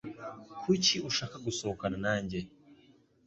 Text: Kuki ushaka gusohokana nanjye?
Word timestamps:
Kuki 0.61 0.95
ushaka 1.09 1.35
gusohokana 1.45 1.97
nanjye? 2.05 2.39